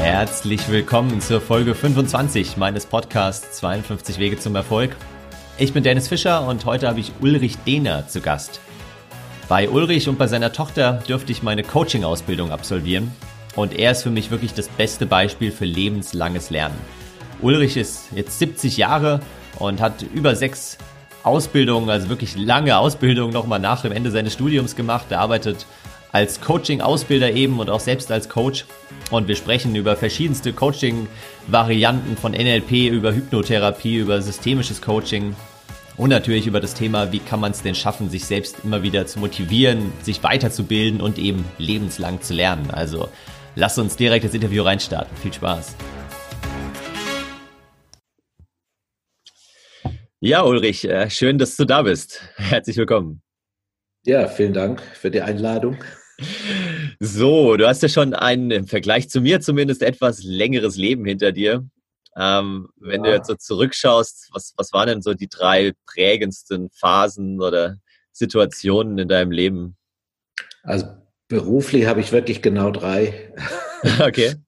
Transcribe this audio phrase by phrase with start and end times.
[0.00, 4.96] Herzlich willkommen zur Folge 25 meines Podcasts 52 Wege zum Erfolg.
[5.58, 8.60] Ich bin Dennis Fischer und heute habe ich Ulrich Dehner zu Gast.
[9.46, 13.12] Bei Ulrich und bei seiner Tochter dürfte ich meine Coaching-Ausbildung absolvieren
[13.56, 16.78] und er ist für mich wirklich das beste Beispiel für lebenslanges Lernen.
[17.42, 19.20] Ulrich ist jetzt 70 Jahre
[19.58, 20.78] und hat über sechs
[21.24, 25.06] Ausbildungen, also wirklich lange Ausbildungen nochmal nach dem Ende seines Studiums gemacht.
[25.10, 25.66] Er arbeitet
[26.12, 28.64] als Coaching-Ausbilder eben und auch selbst als Coach.
[29.10, 35.34] Und wir sprechen über verschiedenste Coaching-Varianten von NLP, über Hypnotherapie, über systemisches Coaching
[35.96, 39.06] und natürlich über das Thema, wie kann man es denn schaffen, sich selbst immer wieder
[39.06, 42.70] zu motivieren, sich weiterzubilden und eben lebenslang zu lernen.
[42.70, 43.08] Also
[43.54, 45.14] lasst uns direkt ins Interview reinstarten.
[45.18, 45.76] Viel Spaß.
[50.20, 52.22] Ja, Ulrich, äh, schön, dass du da bist.
[52.36, 53.22] Herzlich willkommen.
[54.04, 55.76] Ja, vielen Dank für die Einladung.
[56.98, 61.32] So, du hast ja schon ein im Vergleich zu mir zumindest etwas längeres Leben hinter
[61.32, 61.66] dir.
[62.16, 63.10] Ähm, wenn ja.
[63.10, 67.76] du jetzt so zurückschaust, was, was waren denn so die drei prägendsten Phasen oder
[68.12, 69.76] Situationen in deinem Leben?
[70.62, 70.86] Also
[71.28, 73.32] beruflich habe ich wirklich genau drei.
[73.98, 74.34] Okay.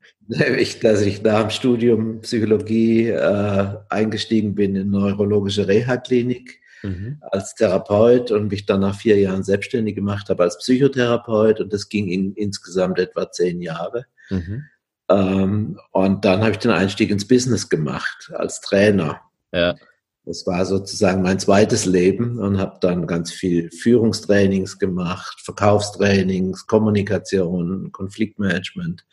[0.58, 7.18] Ich, dass ich nach dem Studium Psychologie äh, eingestiegen bin in neurologische Reha-Klinik mhm.
[7.20, 11.88] als Therapeut und mich dann nach vier Jahren selbstständig gemacht habe als Psychotherapeut und das
[11.88, 14.06] ging in, insgesamt etwa zehn Jahre.
[14.30, 14.64] Mhm.
[15.08, 19.20] Ähm, und dann habe ich den Einstieg ins Business gemacht als Trainer.
[19.52, 19.76] Ja.
[20.24, 27.90] Das war sozusagen mein zweites Leben und habe dann ganz viel Führungstrainings gemacht, Verkaufstrainings, Kommunikation,
[27.90, 29.04] Konfliktmanagement,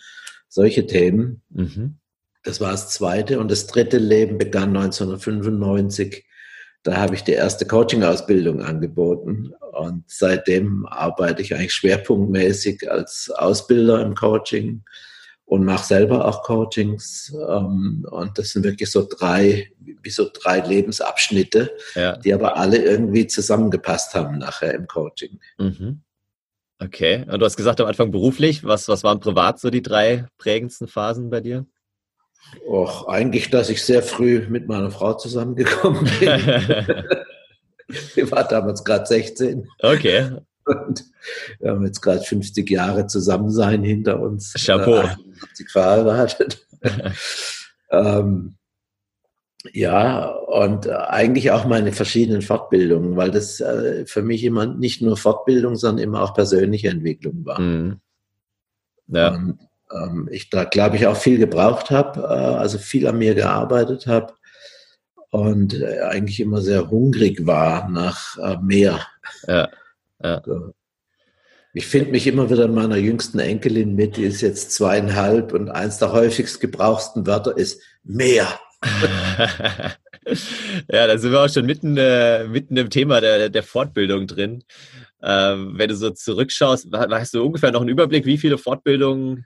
[0.48, 1.42] solche Themen.
[1.50, 1.98] Mhm.
[2.44, 3.40] Das war das zweite.
[3.40, 6.26] Und das dritte Leben begann 1995
[6.84, 14.02] da habe ich die erste Coaching-Ausbildung angeboten und seitdem arbeite ich eigentlich schwerpunktmäßig als Ausbilder
[14.02, 14.84] im Coaching
[15.46, 17.34] und mache selber auch Coachings.
[17.50, 22.18] Ähm, und das sind wirklich so drei, wie so drei Lebensabschnitte, ja.
[22.18, 25.40] die aber alle irgendwie zusammengepasst haben nachher im Coaching.
[25.58, 26.02] Mhm.
[26.82, 30.28] Okay, und du hast gesagt am Anfang beruflich, was, was waren privat so die drei
[30.38, 31.66] prägendsten Phasen bei dir?
[32.66, 36.96] Och, eigentlich, dass ich sehr früh mit meiner Frau zusammengekommen bin.
[38.14, 39.68] Sie war damals gerade 16.
[39.82, 40.32] Okay.
[40.66, 41.06] Und
[41.60, 44.54] wir haben jetzt gerade 50 Jahre Zusammensein hinter uns.
[44.54, 45.04] Chapeau.
[45.52, 46.68] 80 verheiratet.
[47.92, 48.56] ähm,
[49.74, 55.18] ja, und eigentlich auch meine verschiedenen Fortbildungen, weil das äh, für mich immer nicht nur
[55.18, 57.60] Fortbildung, sondern immer auch persönliche Entwicklung war.
[57.60, 58.00] Mhm.
[59.08, 59.36] Ja.
[59.36, 59.60] Und
[60.30, 64.34] ich da, glaube ich, auch viel gebraucht habe, äh, also viel an mir gearbeitet habe
[65.30, 69.06] und äh, eigentlich immer sehr hungrig war nach äh, mehr.
[69.48, 69.70] Ja,
[70.24, 70.42] ja.
[71.74, 75.70] Ich finde mich immer wieder in meiner jüngsten Enkelin mit, die ist jetzt zweieinhalb und
[75.70, 78.60] eins der häufigst gebrauchsten Wörter ist mehr.
[80.92, 84.64] ja, da sind wir auch schon mitten, äh, mitten im Thema der, der Fortbildung drin.
[85.22, 89.46] Ähm, wenn du so zurückschaust, hast du ungefähr noch einen Überblick, wie viele Fortbildungen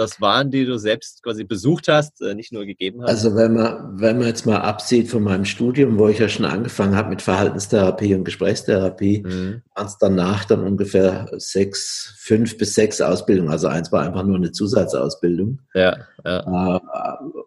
[0.00, 3.10] das waren, die du selbst quasi besucht hast, äh, nicht nur gegeben hast?
[3.10, 6.46] Also wenn man, wenn man jetzt mal absieht von meinem Studium, wo ich ja schon
[6.46, 9.62] angefangen habe mit Verhaltenstherapie und Gesprächstherapie, mhm.
[9.74, 13.50] waren es danach dann ungefähr sechs, fünf bis sechs Ausbildungen.
[13.50, 15.60] Also eins war einfach nur eine Zusatzausbildung.
[15.74, 16.76] Ja, ja.
[16.76, 16.80] Äh,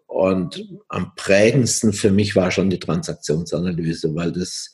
[0.06, 4.72] und am prägendsten für mich war schon die Transaktionsanalyse, weil das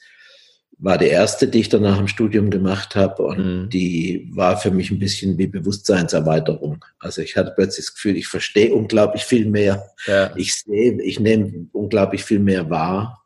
[0.83, 3.71] war die erste, die ich dann nach dem Studium gemacht habe und mhm.
[3.71, 6.85] die war für mich ein bisschen wie Bewusstseinserweiterung.
[6.99, 9.85] Also ich hatte plötzlich das Gefühl, ich verstehe unglaublich viel mehr.
[10.07, 10.33] Ja.
[10.37, 13.23] Ich sehe, ich nehme unglaublich viel mehr wahr.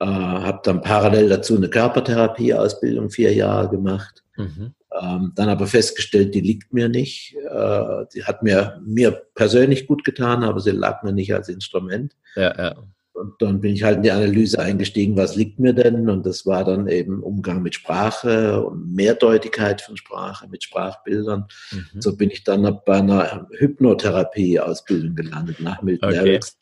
[0.00, 4.24] Äh, habe dann parallel dazu eine Körpertherapieausbildung vier Jahre gemacht.
[4.36, 4.74] Mhm.
[5.00, 7.36] Ähm, dann aber festgestellt, die liegt mir nicht.
[7.36, 12.16] Äh, die hat mir, mir persönlich gut getan, aber sie lag mir nicht als Instrument.
[12.34, 12.76] Ja, ja.
[13.16, 16.08] Und dann bin ich halt in die Analyse eingestiegen, was liegt mir denn?
[16.10, 21.46] Und das war dann eben Umgang mit Sprache und Mehrdeutigkeit von Sprache, mit Sprachbildern.
[21.72, 22.00] Mhm.
[22.00, 26.18] So bin ich dann bei einer Hypnotherapie-Ausbildung gelandet nach Milton okay.
[26.18, 26.58] Erickson.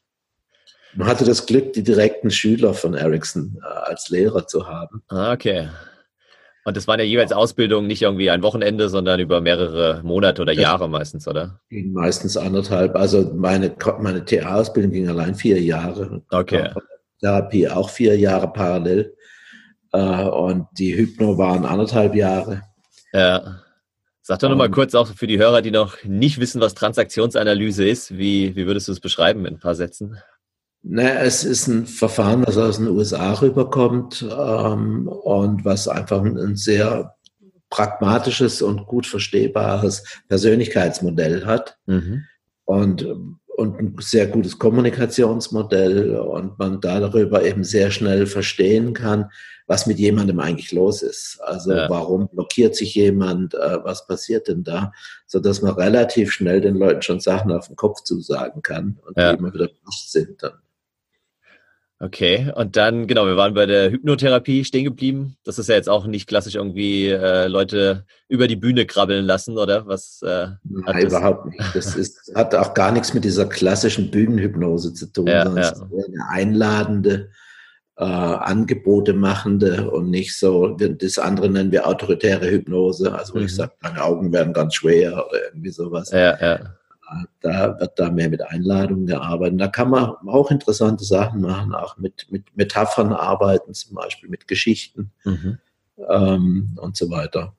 [0.96, 5.02] Man hatte das Glück, die direkten Schüler von Erickson äh, als Lehrer zu haben.
[5.08, 5.68] Ah, okay.
[6.64, 10.52] Und das waren ja jeweils Ausbildungen, nicht irgendwie ein Wochenende, sondern über mehrere Monate oder
[10.52, 11.60] Jahre meistens, oder?
[11.68, 12.96] Ging meistens anderthalb.
[12.96, 16.22] Also meine, meine TA-Ausbildung ging allein vier Jahre.
[16.30, 16.70] Okay.
[17.20, 19.14] Therapie auch vier Jahre parallel.
[19.92, 22.62] Äh, und die Hypno waren anderthalb Jahre.
[23.12, 23.60] Ja.
[24.22, 28.16] Sag doch nochmal kurz auch für die Hörer, die noch nicht wissen, was Transaktionsanalyse ist.
[28.16, 30.16] Wie, wie würdest du es beschreiben in ein paar Sätzen?
[30.86, 36.36] Naja, es ist ein Verfahren, das aus den USA rüberkommt ähm, und was einfach ein,
[36.36, 37.14] ein sehr
[37.70, 41.78] pragmatisches und gut verstehbares Persönlichkeitsmodell hat.
[41.86, 42.24] Mhm.
[42.66, 43.02] Und,
[43.56, 49.30] und ein sehr gutes Kommunikationsmodell und man darüber eben sehr schnell verstehen kann,
[49.66, 51.40] was mit jemandem eigentlich los ist.
[51.42, 51.88] Also ja.
[51.88, 54.92] warum blockiert sich jemand, äh, was passiert denn da,
[55.26, 59.16] so dass man relativ schnell den Leuten schon Sachen auf den Kopf zusagen kann und
[59.16, 59.32] ja.
[59.32, 60.52] die immer wieder bewusst sind dann.
[62.00, 65.36] Okay, und dann, genau, wir waren bei der Hypnotherapie stehen geblieben.
[65.44, 69.56] Das ist ja jetzt auch nicht klassisch irgendwie äh, Leute über die Bühne krabbeln lassen,
[69.56, 69.86] oder?
[69.86, 71.60] Was, äh, Nein, überhaupt nicht.
[71.74, 75.70] Das ist, hat auch gar nichts mit dieser klassischen Bühnenhypnose zu tun, ja, sondern ja.
[75.70, 77.30] es ist eine einladende,
[77.96, 83.44] äh, Angebote machende und nicht so, das andere nennen wir autoritäre Hypnose, also wo mhm.
[83.44, 86.10] ich sage, meine Augen werden ganz schwer oder irgendwie sowas.
[86.10, 86.76] Ja, ja.
[87.44, 89.60] Da wird da mehr mit Einladungen gearbeitet.
[89.60, 94.48] Da kann man auch interessante Sachen machen, auch mit, mit Metaphern arbeiten, zum Beispiel mit
[94.48, 95.58] Geschichten mhm.
[96.08, 97.54] ähm, und so weiter.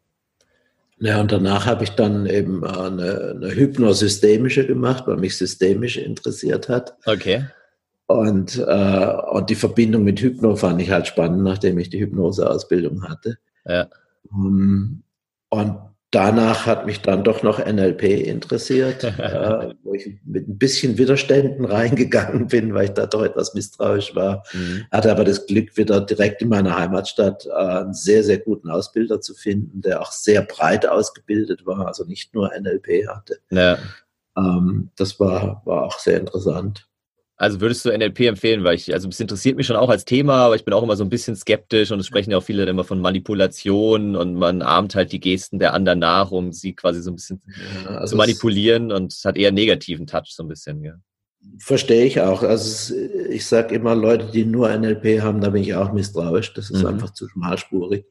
[0.98, 6.68] Ja, und danach habe ich dann eben eine, eine hypnosystemische gemacht, weil mich systemisch interessiert
[6.68, 6.98] hat.
[7.06, 7.46] Okay.
[8.08, 13.08] Und, äh, und die Verbindung mit Hypno fand ich halt spannend, nachdem ich die Hypnoseausbildung
[13.08, 13.38] hatte.
[13.68, 13.88] Ja.
[14.32, 15.04] Um,
[15.50, 15.78] und
[16.16, 21.66] danach hat mich dann doch noch NLP interessiert, äh, wo ich mit ein bisschen Widerständen
[21.66, 24.44] reingegangen bin, weil ich da doch etwas misstrauisch war.
[24.54, 24.86] Mhm.
[24.92, 29.20] Hatte aber das Glück, wieder direkt in meiner Heimatstadt äh, einen sehr, sehr guten Ausbilder
[29.20, 33.40] zu finden, der auch sehr breit ausgebildet war, also nicht nur NLP hatte.
[33.52, 33.78] Ja.
[34.38, 36.88] Ähm, das war, war auch sehr interessant.
[37.38, 40.46] Also würdest du NLP empfehlen, weil ich, also es interessiert mich schon auch als Thema,
[40.46, 42.64] aber ich bin auch immer so ein bisschen skeptisch und es sprechen ja auch viele
[42.66, 47.02] immer von Manipulation und man ahmt halt die Gesten der anderen nach, um sie quasi
[47.02, 47.42] so ein bisschen
[47.84, 50.94] ja, also zu manipulieren und es hat eher einen negativen Touch so ein bisschen, ja.
[51.60, 52.42] Verstehe ich auch.
[52.42, 52.96] Also
[53.30, 56.54] ich sage immer, Leute, die nur NLP haben, da bin ich auch misstrauisch.
[56.54, 56.88] Das ist mhm.
[56.88, 58.06] einfach zu schmalspurig.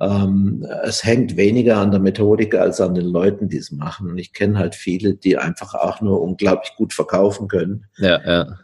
[0.00, 4.10] Ähm, es hängt weniger an der Methodik als an den Leuten, die es machen.
[4.10, 7.86] Und ich kenne halt viele, die einfach auch nur unglaublich gut verkaufen können.
[7.96, 8.58] Ja, ja.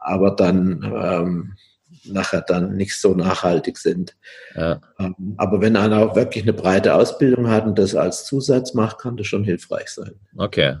[0.00, 1.56] Aber dann ähm,
[2.04, 4.16] nachher dann nicht so nachhaltig sind.
[4.54, 4.80] Ja.
[4.98, 8.98] Ähm, aber wenn einer auch wirklich eine breite Ausbildung hat und das als Zusatz macht,
[8.98, 10.14] kann das schon hilfreich sein.
[10.36, 10.76] Okay.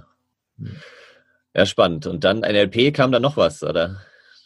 [1.54, 2.06] Ja, spannend.
[2.06, 3.96] Und dann NLP kam da noch was, oder?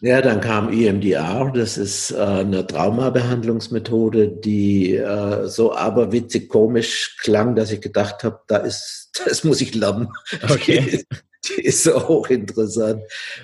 [0.03, 7.55] Ja, dann kam EMDR, das ist äh, eine Traumabehandlungsmethode, die äh, so aberwitzig komisch klang,
[7.55, 10.09] dass ich gedacht habe, da ist, das muss ich lernen.
[10.43, 11.05] Okay.
[11.13, 11.17] Die,
[11.57, 13.03] die ist so hochinteressant,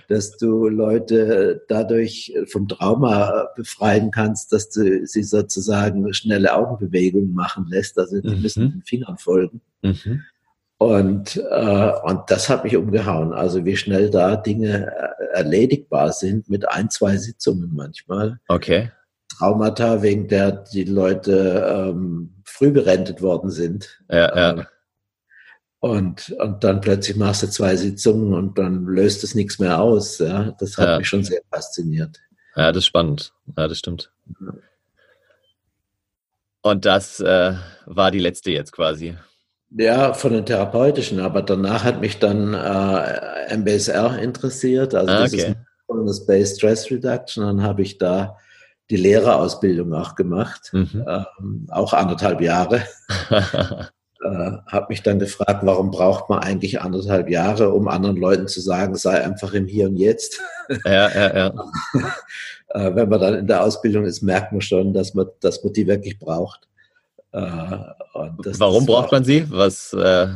[0.09, 7.67] dass du Leute dadurch vom Trauma befreien kannst, dass du sie sozusagen schnelle Augenbewegungen machen
[7.69, 8.43] lässt, also die mhm.
[8.43, 9.61] müssen den Fingern folgen.
[9.83, 10.23] Mhm.
[10.79, 13.33] Und, äh, und das hat mich umgehauen.
[13.33, 18.41] Also wie schnell da Dinge äh, erledigbar sind mit ein, zwei Sitzungen manchmal.
[18.49, 18.91] Okay.
[19.29, 24.03] Traumata, wegen der die Leute ähm, früh berentet worden sind.
[24.11, 24.51] Ja, ja.
[24.51, 24.67] Ähm,
[25.81, 30.19] und, und dann plötzlich machst du zwei Sitzungen und dann löst es nichts mehr aus.
[30.19, 30.55] Ja?
[30.59, 30.99] Das hat ja.
[30.99, 32.19] mich schon sehr fasziniert.
[32.55, 33.33] Ja, das ist spannend.
[33.57, 34.11] Ja, das stimmt.
[36.63, 39.17] Und das äh, war die letzte jetzt quasi.
[39.71, 45.55] Ja, von den therapeutischen, aber danach hat mich dann äh, MBSR interessiert, also ah, okay.
[45.93, 47.45] dieses Space Stress Reduction.
[47.45, 48.37] Dann habe ich da
[48.91, 51.05] die Lehrerausbildung auch gemacht, mhm.
[51.09, 52.83] ähm, auch anderthalb Jahre.
[54.27, 58.61] äh, habe mich dann gefragt, warum braucht man eigentlich anderthalb Jahre, um anderen Leuten zu
[58.61, 60.41] sagen, sei einfach im Hier und Jetzt.
[60.85, 61.55] Ja, ja, ja.
[62.69, 65.73] äh, wenn man dann in der Ausbildung ist, merkt man schon, dass man, dass man
[65.73, 66.69] die wirklich braucht.
[67.37, 69.45] Äh, Warum braucht man sie?
[69.51, 69.93] Was?
[69.93, 70.29] Äh,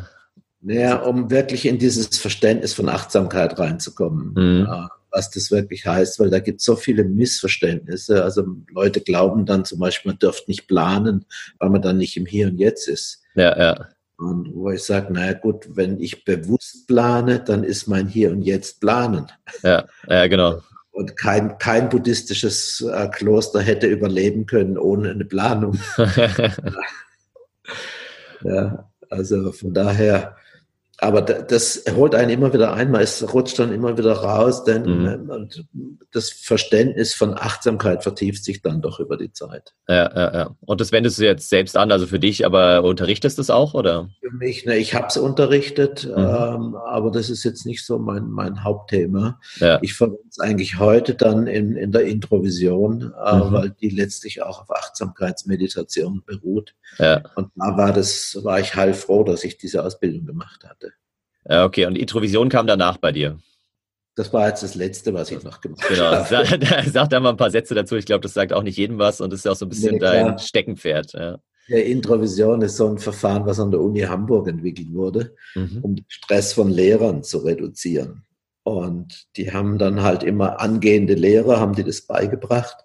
[0.61, 4.35] naja, um wirklich in dieses Verständnis von Achtsamkeit reinzukommen.
[4.35, 4.69] Mhm.
[4.71, 8.23] Äh, was das wirklich heißt, weil da gibt es so viele Missverständnisse.
[8.23, 11.25] Also Leute glauben dann zum Beispiel, man dürfte nicht planen,
[11.59, 13.23] weil man dann nicht im Hier und Jetzt ist.
[13.35, 13.89] Ja, ja.
[14.19, 18.43] Und wo ich sage, naja gut, wenn ich bewusst plane, dann ist mein Hier und
[18.43, 19.27] Jetzt planen.
[19.63, 20.61] Ja, ja, genau.
[21.01, 25.79] Und kein, kein buddhistisches äh, Kloster hätte überleben können ohne eine Planung.
[28.43, 30.37] ja, also von daher
[31.01, 35.99] aber das holt einen immer wieder ein, man rutscht dann immer wieder raus, denn mhm.
[36.13, 39.73] das Verständnis von Achtsamkeit vertieft sich dann doch über die Zeit.
[39.89, 40.57] Ja, ja, ja.
[40.61, 43.73] Und das wendest du jetzt selbst an, also für dich, aber unterrichtest du es auch,
[43.73, 44.11] oder?
[44.21, 46.23] Für mich, ne, ich habe es unterrichtet, mhm.
[46.23, 49.41] ähm, aber das ist jetzt nicht so mein, mein Hauptthema.
[49.57, 49.79] Ja.
[49.81, 53.53] Ich verwende es eigentlich heute dann in, in der Introvision, äh, mhm.
[53.53, 56.75] weil die letztlich auch auf Achtsamkeitsmeditation beruht.
[56.99, 57.23] Ja.
[57.37, 60.90] Und da war das, war ich heilfroh, dass ich diese Ausbildung gemacht hatte.
[61.49, 63.39] Ja, okay, und Introvision kam danach bei dir.
[64.17, 66.05] Das war jetzt das Letzte, was ich noch gemacht genau.
[66.05, 66.45] habe.
[66.47, 67.97] Genau, sag, sag da mal ein paar Sätze dazu.
[67.97, 69.95] Ich glaube, das sagt auch nicht jedem was und ist ja auch so ein bisschen
[69.95, 71.13] nee, dein Steckenpferd.
[71.15, 71.39] Ja.
[71.69, 75.79] Ja, Introvision ist so ein Verfahren, was an der Uni Hamburg entwickelt wurde, mhm.
[75.83, 78.25] um den Stress von Lehrern zu reduzieren.
[78.65, 82.77] Und die haben dann halt immer angehende Lehrer, haben die das beigebracht,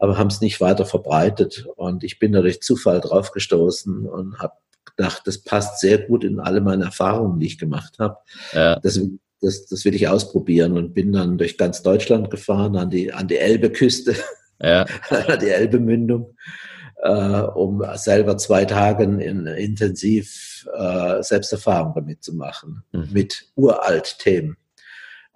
[0.00, 1.66] aber haben es nicht weiter verbreitet.
[1.76, 4.54] Und ich bin da durch Zufall drauf gestoßen und habe
[4.86, 8.18] gedacht, das passt sehr gut in alle meine Erfahrungen, die ich gemacht habe.
[8.52, 8.78] Ja.
[8.80, 9.00] Das,
[9.40, 13.28] das, das will ich ausprobieren und bin dann durch ganz Deutschland gefahren, an die, an
[13.28, 14.14] die Elbeküste,
[14.60, 14.86] ja.
[15.10, 16.36] an die Elbemündung,
[17.02, 23.08] äh, um selber zwei Tage in, intensiv äh, Selbsterfahrung damit zu machen, mhm.
[23.12, 24.56] mit uralt Themen.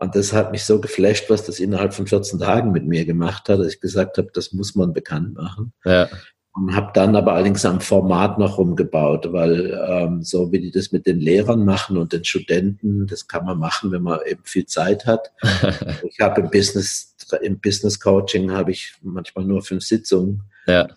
[0.01, 3.51] Und das hat mich so geflasht, was das innerhalb von 14 Tagen mit mir gemacht
[3.51, 5.75] hat, dass ich gesagt habe, das muss man bekannt machen.
[5.85, 6.09] Ja.
[6.53, 10.91] Und habe dann aber allerdings am Format noch rumgebaut, weil ähm, so wie die das
[10.91, 14.67] mit den Lehrern machen und den Studenten, das kann man machen, wenn man eben viel
[14.67, 15.31] Zeit hat.
[16.03, 20.43] ich habe im Business, im Business Coaching habe ich manchmal nur fünf Sitzungen.
[20.67, 20.89] Ja.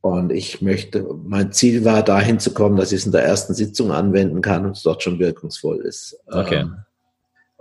[0.00, 3.54] Und ich möchte, mein Ziel war, dahin zu kommen, dass ich es in der ersten
[3.54, 6.18] Sitzung anwenden kann und es dort schon wirkungsvoll ist.
[6.26, 6.60] Okay.
[6.60, 6.76] Ähm,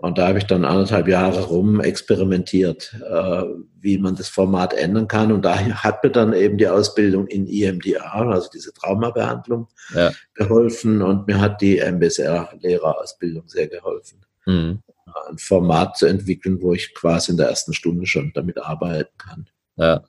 [0.05, 3.43] und da habe ich dann anderthalb Jahre rum experimentiert, äh,
[3.81, 5.31] wie man das Format ändern kann.
[5.31, 10.11] Und da hat mir dann eben die Ausbildung in EMDR, also diese Traumabehandlung, ja.
[10.35, 11.01] geholfen.
[11.01, 14.23] Und mir hat die MBSR-Lehrerausbildung sehr geholfen.
[14.45, 14.83] Mhm.
[15.27, 19.49] Ein Format zu entwickeln, wo ich quasi in der ersten Stunde schon damit arbeiten kann.
[19.75, 20.03] Ja.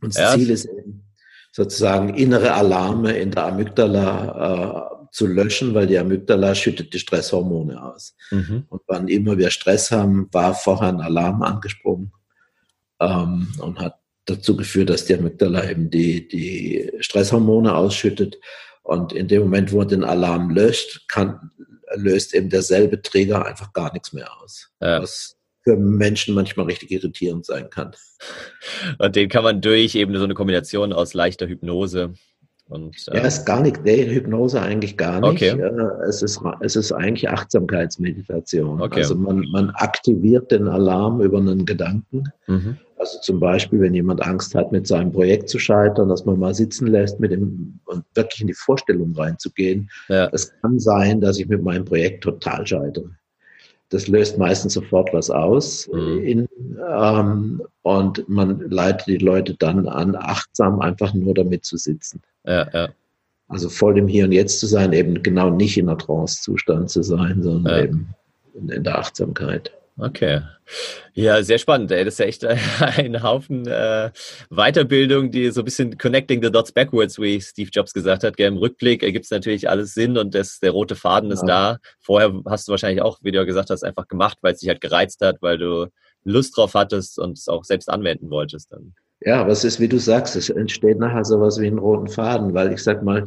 [0.00, 0.34] Und das ja.
[0.34, 1.02] Ziel ist eben
[1.50, 7.82] sozusagen innere Alarme in der Amygdala äh, zu löschen, weil die Amygdala schüttet die Stresshormone
[7.82, 8.14] aus.
[8.30, 8.64] Mhm.
[8.68, 12.12] Und wann immer wir Stress haben, war vorher ein Alarm angesprungen
[13.00, 18.38] ähm, und hat dazu geführt, dass die Amygdala eben die, die Stresshormone ausschüttet.
[18.82, 21.50] Und in dem Moment, wo man den Alarm löscht, kann,
[21.94, 24.70] löst eben derselbe Trigger einfach gar nichts mehr aus.
[24.80, 25.02] Ja.
[25.02, 27.94] Was für Menschen manchmal richtig irritierend sein kann.
[28.98, 32.14] Und den kann man durch eben so eine Kombination aus leichter Hypnose
[32.70, 35.42] und, äh, ja, es ist gar nicht, nee, Hypnose eigentlich gar nicht.
[35.42, 35.60] Okay.
[36.08, 38.80] Es, ist, es ist eigentlich Achtsamkeitsmeditation.
[38.80, 39.00] Okay.
[39.00, 42.24] Also man, man aktiviert den Alarm über einen Gedanken.
[42.46, 42.78] Mhm.
[42.96, 46.54] Also zum Beispiel, wenn jemand Angst hat, mit seinem Projekt zu scheitern, dass man mal
[46.54, 49.90] sitzen lässt mit dem und wirklich in die Vorstellung reinzugehen.
[50.08, 50.28] Ja.
[50.32, 53.10] Es kann sein, dass ich mit meinem Projekt total scheitere.
[53.90, 56.22] Das löst meistens sofort was aus mhm.
[56.24, 56.48] in,
[56.88, 62.22] ähm, und man leitet die Leute dann an, achtsam einfach nur damit zu sitzen.
[62.44, 62.88] Ja, ja.
[63.48, 67.02] Also voll im Hier und Jetzt zu sein, eben genau nicht in einer Trance-Zustand zu
[67.02, 67.84] sein, sondern ja.
[67.84, 68.14] eben
[68.54, 69.72] in, in, der Achtsamkeit.
[70.00, 70.40] Okay.
[71.14, 71.90] Ja, sehr spannend.
[71.92, 72.04] Ey.
[72.04, 72.44] Das ist ja echt
[72.80, 74.10] ein Haufen äh,
[74.48, 78.36] Weiterbildung, die so ein bisschen connecting the dots backwards, wie Steve Jobs gesagt hat.
[78.36, 81.74] Gell, Im Rückblick ergibt es natürlich alles Sinn und das, der rote Faden ist ja.
[81.74, 81.78] da.
[82.00, 84.68] Vorher hast du wahrscheinlich auch, wie du ja gesagt hast, einfach gemacht, weil es dich
[84.68, 85.88] halt gereizt hat, weil du
[86.24, 88.94] Lust drauf hattest und es auch selbst anwenden wolltest dann.
[89.22, 92.54] Ja, aber es ist, wie du sagst, es entsteht nachher sowas wie einen roten Faden,
[92.54, 93.26] weil ich sag mal,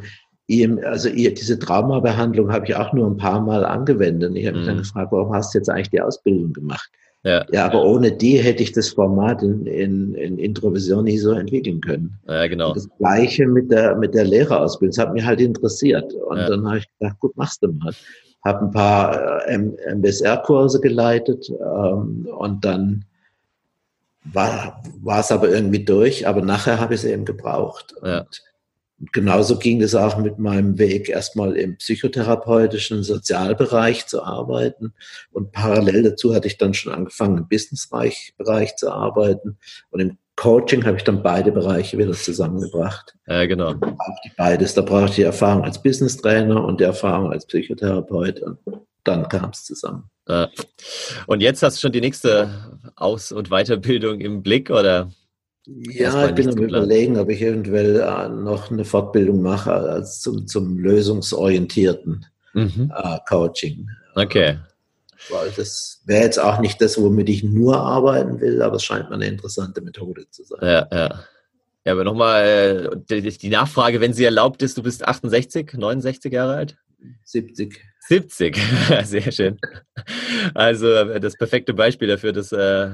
[0.84, 4.36] also diese Traumabehandlung habe ich auch nur ein paar Mal angewendet.
[4.36, 4.82] Ich habe mich dann mhm.
[4.82, 6.90] gefragt, warum hast du jetzt eigentlich die Ausbildung gemacht?
[7.24, 7.84] Ja, ja aber ja.
[7.84, 12.20] ohne die hätte ich das Format in, in, in Introvision nie so entwickeln können.
[12.28, 12.70] Ja, genau.
[12.70, 14.94] Und das Gleiche mit der, mit der Lehrerausbildung.
[14.96, 16.14] Das hat mich halt interessiert.
[16.14, 16.50] Und ja.
[16.50, 17.94] dann habe ich gedacht, gut, machst du mal.
[18.44, 19.58] Habe ein paar äh,
[19.96, 23.06] MBSR-Kurse geleitet ähm, und dann
[24.26, 27.96] war, war es aber irgendwie durch, aber nachher habe ich es eben gebraucht.
[28.04, 28.20] Ja.
[28.20, 28.42] Und
[29.12, 34.94] genauso ging es auch mit meinem Weg, erstmal im psychotherapeutischen Sozialbereich zu arbeiten.
[35.32, 39.58] Und parallel dazu hatte ich dann schon angefangen, im Businessbereich zu arbeiten.
[39.90, 43.14] Und im Coaching habe ich dann beide Bereiche wieder zusammengebracht.
[43.28, 43.74] Ja, genau.
[43.74, 44.74] Da brauchte ich beides.
[44.74, 48.40] Da brauchte ich die Erfahrung als Business Trainer und die Erfahrung als Psychotherapeut.
[48.42, 48.58] Und
[49.04, 50.10] dann kam es zusammen.
[51.28, 55.10] Und jetzt hast du schon die nächste Aus- und Weiterbildung im Blick oder?
[55.66, 60.46] Ja, ich bin am überlegen, ob ich eventuell äh, noch eine Fortbildung mache als zum,
[60.46, 62.92] zum lösungsorientierten mhm.
[62.94, 63.88] uh, Coaching.
[64.16, 64.58] Okay.
[65.30, 69.10] Weil das wäre jetzt auch nicht das, womit ich nur arbeiten will, aber es scheint
[69.10, 70.60] mir eine interessante Methode zu sein.
[70.62, 71.24] Ja, ja.
[71.86, 76.56] Ja, aber nochmal äh, die Nachfrage, wenn sie erlaubt ist, du bist 68, 69 Jahre
[76.56, 76.78] alt?
[77.26, 77.82] 70.
[78.08, 78.58] 70,
[79.04, 79.60] sehr schön.
[80.54, 82.92] Also äh, das perfekte Beispiel dafür, dass äh,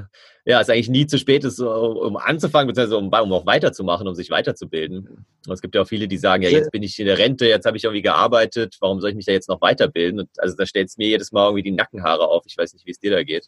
[0.49, 4.15] ja, es eigentlich nie zu spät ist, um anzufangen, beziehungsweise um, um auch weiterzumachen, um
[4.15, 5.07] sich weiterzubilden.
[5.45, 7.45] Und es gibt ja auch viele, die sagen, ja, jetzt bin ich in der Rente,
[7.45, 10.21] jetzt habe ich irgendwie gearbeitet, warum soll ich mich da jetzt noch weiterbilden?
[10.21, 12.45] Und also da stellt es mir jedes Mal irgendwie die Nackenhaare auf.
[12.47, 13.47] Ich weiß nicht, wie es dir da geht.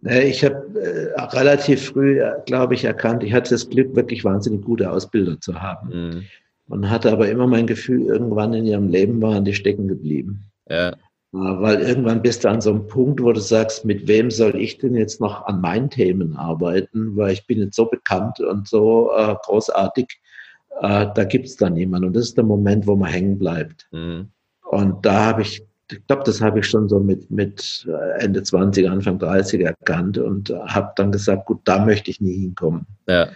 [0.00, 4.64] Ich habe äh, relativ früh, äh, glaube ich, erkannt, ich hatte das Glück, wirklich wahnsinnig
[4.64, 5.88] gute Ausbilder zu haben.
[5.88, 6.24] Mhm.
[6.66, 10.46] Und hatte aber immer mein Gefühl, irgendwann in ihrem Leben waren die stecken geblieben.
[10.70, 10.96] Ja.
[11.32, 14.76] Weil irgendwann bist du an so einem Punkt, wo du sagst, mit wem soll ich
[14.76, 19.10] denn jetzt noch an meinen Themen arbeiten, weil ich bin jetzt so bekannt und so
[19.16, 20.20] äh, großartig,
[20.82, 22.08] äh, da gibt es dann jemanden.
[22.08, 23.88] Und das ist der Moment, wo man hängen bleibt.
[23.92, 24.28] Mhm.
[24.70, 28.90] Und da habe ich, ich glaube, das habe ich schon so mit, mit Ende 20,
[28.90, 32.86] Anfang 30 erkannt und habe dann gesagt, gut, da möchte ich nie hinkommen.
[33.08, 33.28] Ja.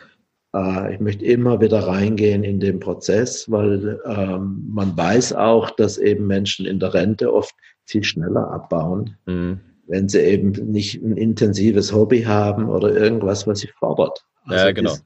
[0.54, 5.96] Äh, ich möchte immer wieder reingehen in den Prozess, weil ähm, man weiß auch, dass
[5.96, 7.54] eben Menschen in der Rente oft
[7.86, 9.60] viel schneller abbauen, mhm.
[9.86, 14.24] wenn sie eben nicht ein intensives Hobby haben oder irgendwas, was sie fordert.
[14.44, 14.92] Also ja, genau.
[14.92, 15.04] Ist,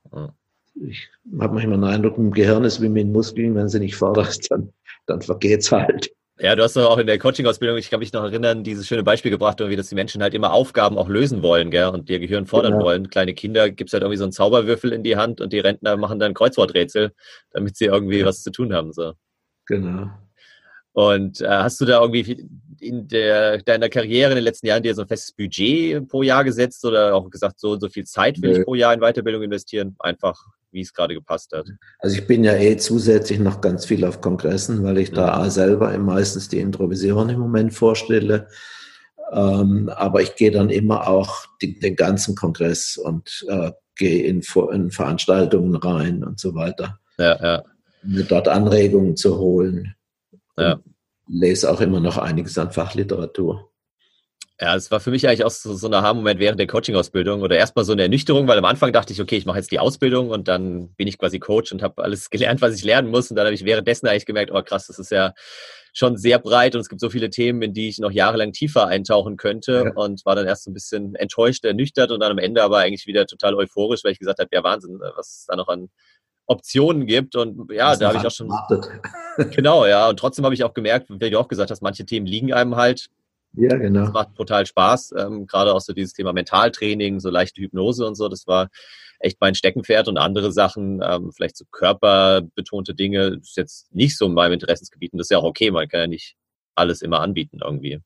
[0.82, 1.08] ich
[1.38, 4.46] habe manchmal den Eindruck, im Gehirn ist wie mit den Muskeln, wenn sie nicht forderst,
[4.50, 4.72] dann,
[5.06, 6.10] dann vergeht's halt.
[6.42, 9.02] Ja, du hast doch auch in der Coaching-Ausbildung, ich kann mich noch erinnern, dieses schöne
[9.02, 12.18] Beispiel gebracht, irgendwie, dass die Menschen halt immer Aufgaben auch lösen wollen, gell, und ihr
[12.18, 12.84] Gehirn fordern genau.
[12.86, 13.10] wollen.
[13.10, 16.18] Kleine Kinder gibt's halt irgendwie so einen Zauberwürfel in die Hand und die Rentner machen
[16.18, 17.12] dann Kreuzworträtsel,
[17.50, 19.12] damit sie irgendwie was zu tun haben, so.
[19.66, 20.08] Genau.
[20.92, 22.48] Und äh, hast du da irgendwie
[22.80, 26.44] in der, deiner Karriere in den letzten Jahren dir so ein festes Budget pro Jahr
[26.44, 28.58] gesetzt oder auch gesagt, so und so viel Zeit will Nö.
[28.58, 29.94] ich pro Jahr in Weiterbildung investieren?
[29.98, 31.66] Einfach wie es gerade gepasst hat.
[31.98, 35.50] Also ich bin ja eh zusätzlich noch ganz viel auf Kongressen, weil ich da mhm.
[35.50, 38.48] selber meistens die Introvision im Moment vorstelle.
[39.32, 44.42] Ähm, aber ich gehe dann immer auch die, den ganzen Kongress und äh, gehe in,
[44.72, 46.98] in, Veranstaltungen rein und so weiter.
[47.18, 47.62] Ja, ja.
[48.02, 49.94] Mir dort Anregungen zu holen.
[50.60, 50.80] Ja.
[51.28, 53.70] Lese auch immer noch einiges an Fachliteratur.
[54.60, 57.56] Ja, es war für mich eigentlich auch so, so ein Aha-Moment während der Coaching-Ausbildung oder
[57.56, 60.28] erstmal so eine Ernüchterung, weil am Anfang dachte ich, okay, ich mache jetzt die Ausbildung
[60.28, 63.30] und dann bin ich quasi Coach und habe alles gelernt, was ich lernen muss.
[63.30, 65.32] Und dann habe ich währenddessen eigentlich gemerkt, oh krass, das ist ja
[65.94, 68.86] schon sehr breit und es gibt so viele Themen, in die ich noch jahrelang tiefer
[68.86, 69.92] eintauchen könnte ja.
[69.94, 73.06] und war dann erst so ein bisschen enttäuscht, ernüchtert und dann am Ende aber eigentlich
[73.06, 75.88] wieder total euphorisch, weil ich gesagt habe, ja Wahnsinn, was es da noch an
[76.46, 78.52] Optionen gibt und ja, da habe ich auch schon
[79.54, 82.26] genau, ja und trotzdem habe ich auch gemerkt, wie du auch gesagt hast, manche Themen
[82.26, 83.08] liegen einem halt
[83.54, 84.02] ja, genau.
[84.02, 88.14] Das macht brutal Spaß, ähm, gerade auch so dieses Thema Mentaltraining, so leichte Hypnose und
[88.14, 88.28] so.
[88.28, 88.68] Das war
[89.18, 94.26] echt mein Steckenpferd und andere Sachen, ähm, vielleicht so körperbetonte Dinge, ist jetzt nicht so
[94.26, 95.12] in meinem Interessensgebiet.
[95.12, 96.36] Und das ist ja auch okay, man kann ja nicht
[96.74, 98.00] alles immer anbieten irgendwie.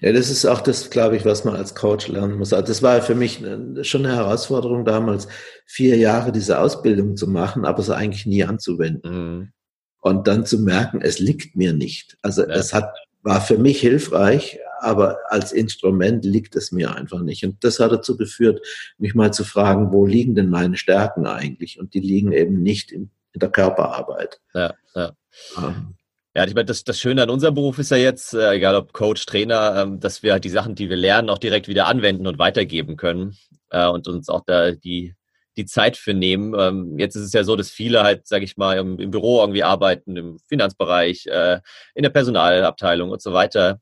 [0.00, 2.52] Ja, das ist auch das, glaube ich, was man als Coach lernen muss.
[2.52, 3.42] Also das war für mich
[3.82, 5.28] schon eine Herausforderung damals,
[5.66, 9.10] vier Jahre diese Ausbildung zu machen, aber es eigentlich nie anzuwenden.
[9.10, 9.52] Mhm.
[10.00, 12.16] Und dann zu merken, es liegt mir nicht.
[12.22, 12.54] Also ja.
[12.54, 17.44] es hat war für mich hilfreich, aber als Instrument liegt es mir einfach nicht.
[17.44, 18.64] Und das hat dazu geführt,
[18.96, 21.78] mich mal zu fragen, wo liegen denn meine Stärken eigentlich?
[21.78, 24.40] Und die liegen eben nicht in, in der Körperarbeit.
[24.54, 25.12] Ja, ja.
[25.58, 25.94] Ähm.
[26.34, 28.92] Ja, ich meine, das, das Schöne an unserem Beruf ist ja jetzt, äh, egal ob
[28.92, 32.26] Coach, Trainer, ähm, dass wir halt die Sachen, die wir lernen, auch direkt wieder anwenden
[32.26, 33.36] und weitergeben können
[33.70, 35.14] äh, und uns auch da die
[35.58, 36.54] die Zeit für nehmen.
[36.58, 39.40] Ähm, jetzt ist es ja so, dass viele halt, sage ich mal, im, im, Büro
[39.40, 41.60] irgendwie arbeiten, im Finanzbereich, äh,
[41.94, 43.80] in der Personalabteilung und so weiter.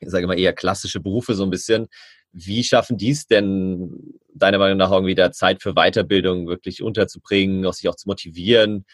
[0.00, 1.88] Ich sage mal eher klassische Berufe so ein bisschen.
[2.32, 7.66] Wie schaffen die es denn, deiner Meinung nach, irgendwie da Zeit für Weiterbildung wirklich unterzubringen,
[7.66, 8.86] auch sich auch zu motivieren?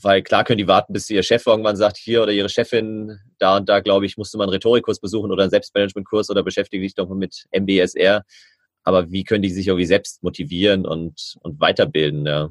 [0.00, 3.56] Weil klar können die warten, bis ihr Chef irgendwann sagt, hier oder ihre Chefin, da
[3.56, 6.82] und da, glaube ich, musst du mal einen Rhetorikkurs besuchen oder einen Selbstmanagementkurs oder beschäftige
[6.82, 8.24] dich doch mal mit MBSR
[8.84, 12.26] aber wie können die sich irgendwie selbst motivieren und, und weiterbilden?
[12.26, 12.50] Ja?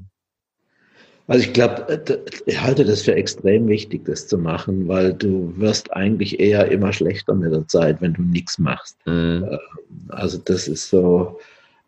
[1.28, 5.54] Also ich glaube, äh, ich halte das für extrem wichtig, das zu machen, weil du
[5.56, 8.98] wirst eigentlich eher immer schlechter mit der Zeit, wenn du nichts machst.
[9.06, 9.48] Mhm.
[9.50, 11.40] Ähm, also das ist so,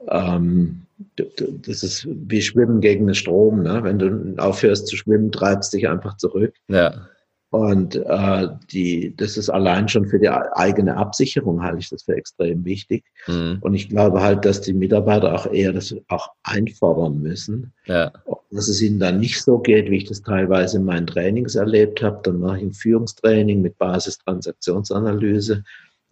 [0.08, 0.85] ähm,
[1.18, 3.64] das ist wie Schwimmen gegen den Strom.
[3.64, 3.84] Ne?
[3.84, 6.54] Wenn du aufhörst zu schwimmen, treibst dich einfach zurück.
[6.68, 7.08] Ja.
[7.52, 12.16] Und äh, die, das ist allein schon für die eigene Absicherung halte ich das für
[12.16, 13.06] extrem wichtig.
[13.28, 13.60] Mhm.
[13.62, 17.72] Und ich glaube halt, dass die Mitarbeiter auch eher das auch einfordern müssen.
[17.86, 18.12] Ja.
[18.52, 22.04] Dass es ihnen dann nicht so geht, wie ich das teilweise in meinen Trainings erlebt
[22.04, 22.20] habe.
[22.24, 25.64] Dann mache ich ein Führungstraining mit Basis-Transaktionsanalyse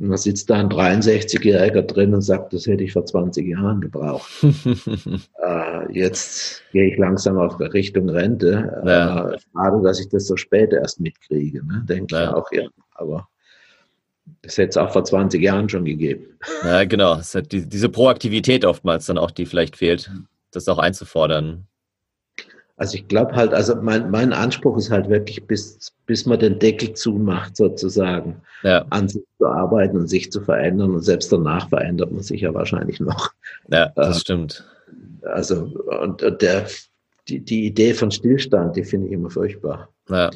[0.04, 3.80] und da sitzt da ein 63-Jähriger drin und sagt, das hätte ich vor 20 Jahren
[3.80, 4.30] gebraucht.
[4.44, 8.82] äh, jetzt gehe ich langsam auf Richtung Rente.
[8.86, 9.32] Ja.
[9.32, 11.66] Äh, schade, dass ich das so spät erst mitkriege.
[11.66, 11.86] Ne?
[11.88, 12.24] Denke ja.
[12.24, 12.64] ich auch, ja.
[12.96, 13.30] Aber
[14.42, 16.38] das hätte es auch vor 20 Jahren schon gegeben.
[16.64, 17.16] Ja, genau.
[17.16, 20.12] Es hat die, diese Proaktivität oftmals dann auch, die vielleicht fehlt,
[20.52, 21.66] das auch einzufordern.
[22.76, 26.58] Also ich glaube halt, also mein, mein Anspruch ist halt wirklich, bis, bis man den
[26.58, 28.86] Deckel zumacht, sozusagen, ja.
[28.90, 30.96] an sich zu arbeiten und sich zu verändern.
[30.96, 33.32] Und selbst danach verändert man sich ja wahrscheinlich noch.
[33.70, 34.66] Ja, das äh, stimmt.
[35.22, 36.66] Also, und, und der,
[37.28, 39.90] die, die Idee von Stillstand, die finde ich immer furchtbar.
[40.10, 40.32] Ja.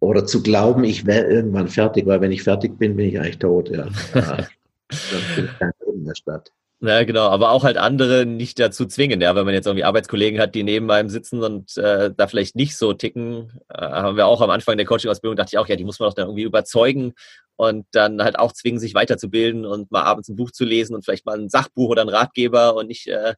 [0.00, 3.38] Oder zu glauben, ich wäre irgendwann fertig, weil wenn ich fertig bin, bin ich eigentlich
[3.38, 3.86] tot, ja.
[4.12, 4.46] dann
[4.88, 6.50] findet kein Leben mehr statt.
[6.84, 10.40] Ja, genau, aber auch halt andere nicht dazu zwingen, ja, wenn man jetzt irgendwie Arbeitskollegen
[10.40, 14.26] hat, die neben einem sitzen und äh, da vielleicht nicht so ticken, äh, haben wir
[14.26, 16.42] auch am Anfang der Coaching-Ausbildung, dachte ich auch, ja, die muss man doch dann irgendwie
[16.42, 17.14] überzeugen
[17.54, 21.04] und dann halt auch zwingen, sich weiterzubilden und mal abends ein Buch zu lesen und
[21.04, 23.34] vielleicht mal ein Sachbuch oder ein Ratgeber und nicht äh,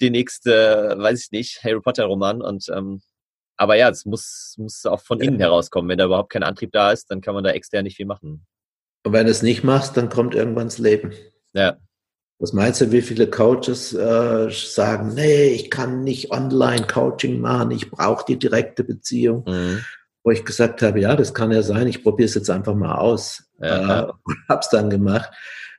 [0.00, 3.02] die nächste, weiß ich nicht, Harry Potter-Roman und ähm,
[3.56, 5.88] aber ja, es muss, muss auch von innen herauskommen.
[5.88, 8.44] Wenn da überhaupt kein Antrieb da ist, dann kann man da extern nicht viel machen.
[9.04, 11.12] Und wenn du es nicht machst, dann kommt irgendwann das Leben.
[11.52, 11.76] Ja.
[12.44, 17.90] Was meinst du, wie viele Coaches äh, sagen, nee, ich kann nicht Online-Coaching machen, ich
[17.90, 19.46] brauche die direkte Beziehung.
[19.48, 19.80] Mhm.
[20.22, 22.96] Wo ich gesagt habe, ja, das kann ja sein, ich probiere es jetzt einfach mal
[22.96, 23.44] aus.
[23.62, 24.12] Ja, äh,
[24.50, 25.30] habe es dann gemacht.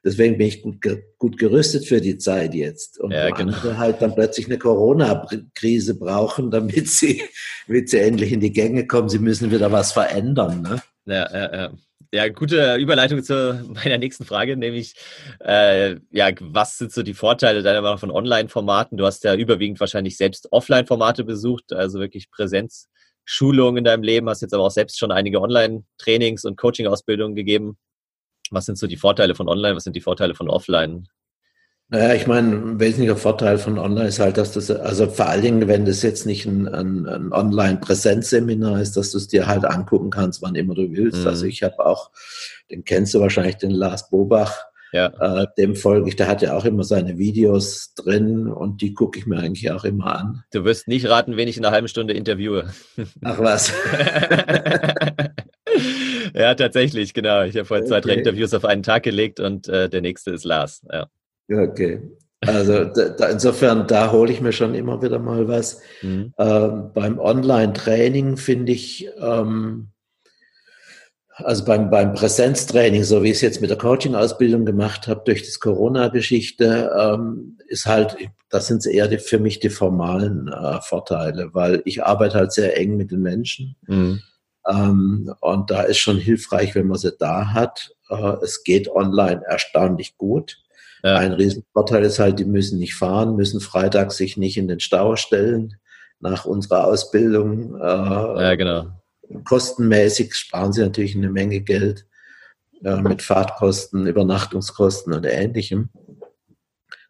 [0.03, 0.77] Deswegen bin ich gut,
[1.19, 2.99] gut gerüstet für die Zeit jetzt.
[2.99, 3.53] Und ja, genau.
[3.53, 7.21] andere halt dann plötzlich eine Corona-Krise brauchen, damit sie,
[7.67, 9.09] damit sie endlich in die Gänge kommen.
[9.09, 10.63] Sie müssen wieder was verändern.
[10.63, 10.81] Ne?
[11.05, 11.71] Ja, ja, ja.
[12.15, 14.95] Ja, gute Überleitung zu meiner nächsten Frage, nämlich
[15.41, 18.95] äh, ja, was sind so die Vorteile deiner Meinung von Online-Formaten?
[18.95, 24.41] Du hast ja überwiegend wahrscheinlich selbst Offline-Formate besucht, also wirklich Präsenzschulungen in deinem Leben, hast
[24.41, 27.77] jetzt aber auch selbst schon einige Online-Trainings und Coaching-Ausbildungen gegeben.
[28.49, 29.75] Was sind so die Vorteile von Online?
[29.75, 31.09] Was sind die Vorteile von Offline?
[31.89, 35.43] Naja, ich meine, ein wesentlicher Vorteil von Online ist halt, dass das, also vor allen
[35.43, 39.65] Dingen, wenn das jetzt nicht ein, ein, ein Online-Präsenzseminar ist, dass du es dir halt
[39.65, 41.21] angucken kannst, wann immer du willst.
[41.21, 41.27] Mhm.
[41.27, 42.09] Also ich habe auch,
[42.71, 45.11] den kennst du wahrscheinlich, den Lars Bobach, ja.
[45.19, 49.19] Äh, dem folge ich, der hat ja auch immer seine Videos drin und die gucke
[49.19, 50.45] ich mir eigentlich auch immer an.
[50.53, 52.71] Du wirst nicht raten, wen ich in einer halben Stunde interviewe.
[53.21, 53.73] Ach was.
[56.33, 57.43] ja, tatsächlich, genau.
[57.43, 57.89] Ich habe vorhin okay.
[57.89, 60.81] zwei, drei Interviews auf einen Tag gelegt und äh, der nächste ist Lars.
[60.89, 61.07] Ja.
[61.51, 62.01] Okay.
[62.41, 65.81] Also da, insofern, da hole ich mir schon immer wieder mal was.
[66.01, 66.33] Mhm.
[66.37, 69.89] Ähm, beim Online-Training finde ich, ähm,
[71.37, 75.43] also beim, beim Präsenztraining, so wie ich es jetzt mit der Coaching-Ausbildung gemacht habe, durch
[75.43, 78.15] das Corona-Geschichte, ähm, ist halt,
[78.49, 82.77] das sind eher die, für mich die formalen äh, Vorteile, weil ich arbeite halt sehr
[82.77, 83.75] eng mit den Menschen.
[83.87, 84.21] Mhm.
[84.67, 87.91] Ähm, und da ist schon hilfreich, wenn man sie da hat.
[88.09, 90.61] Äh, es geht online erstaunlich gut.
[91.05, 91.17] Ja.
[91.17, 95.15] Ein Riesenvorteil ist halt, die müssen nicht fahren, müssen Freitag sich nicht in den Stau
[95.15, 95.75] stellen
[96.19, 97.75] nach unserer Ausbildung.
[97.75, 98.87] Äh, ja, genau.
[99.43, 102.07] Kostenmäßig sparen sie natürlich eine Menge Geld
[102.83, 105.89] äh, mit Fahrtkosten, Übernachtungskosten und ähnlichem.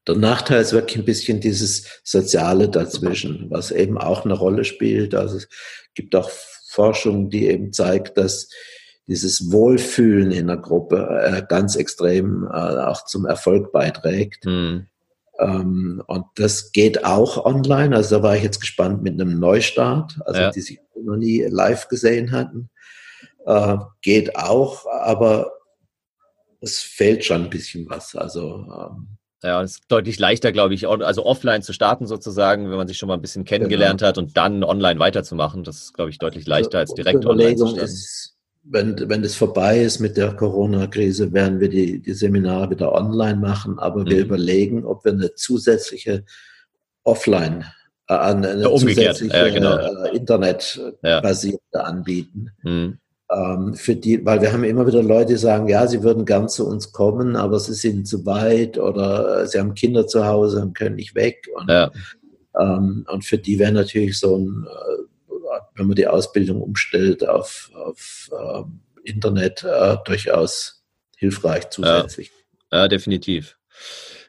[0.05, 5.15] Der Nachteil ist wirklich ein bisschen dieses Soziale dazwischen, was eben auch eine Rolle spielt.
[5.15, 5.47] Also es
[5.93, 6.29] gibt auch
[6.67, 8.49] Forschung, die eben zeigt, dass
[9.08, 14.46] dieses Wohlfühlen in der Gruppe äh, ganz extrem äh, auch zum Erfolg beiträgt.
[14.46, 14.88] Mhm.
[15.39, 17.96] Ähm, und das geht auch online.
[17.96, 20.52] Also da war ich jetzt gespannt mit einem Neustart, also ja.
[20.52, 22.70] die sich noch nie live gesehen hatten.
[23.46, 25.52] Äh, geht auch, aber
[26.62, 28.15] es fehlt schon ein bisschen was.
[28.15, 32.78] Also ähm, ja, es ist deutlich leichter, glaube ich, also offline zu starten sozusagen, wenn
[32.78, 34.10] man sich schon mal ein bisschen kennengelernt genau.
[34.10, 35.63] hat und dann online weiterzumachen.
[35.63, 37.86] Das ist, glaube ich, deutlich leichter als direkt online zu starten.
[37.86, 38.35] Ist,
[38.67, 43.39] wenn, wenn das vorbei ist mit der Corona-Krise, werden wir die, die Seminare wieder online
[43.39, 44.10] machen, aber mhm.
[44.10, 46.25] wir überlegen, ob wir eine zusätzliche
[47.04, 47.65] Offline,
[48.08, 49.78] äh, eine ja, zusätzliche ja, genau.
[49.78, 51.82] äh, Internet-basierte ja.
[51.82, 52.51] anbieten.
[52.63, 52.97] Mhm.
[53.32, 56.47] Ähm, für die, weil wir haben immer wieder Leute, die sagen, ja, sie würden gern
[56.49, 60.78] zu uns kommen, aber sie sind zu weit oder sie haben Kinder zu Hause und
[60.78, 61.47] können nicht weg.
[61.56, 61.69] Und,
[62.60, 65.05] ähm, und für die wäre natürlich so ein äh,
[65.76, 70.84] wenn man die Ausbildung umstellt auf, auf ähm, Internet, äh, durchaus
[71.18, 72.32] hilfreich zusätzlich.
[72.72, 73.58] Ja, ja, definitiv.